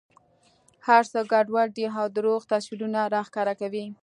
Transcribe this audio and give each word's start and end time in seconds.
هر 0.87 1.03
څه 1.11 1.19
ګډوډ 1.31 1.69
دي 1.77 1.85
او 1.99 2.05
درواغ 2.15 2.43
تصویرونه 2.53 3.01
را 3.13 3.21
ښکاره 3.27 3.53
کوي. 3.61 3.85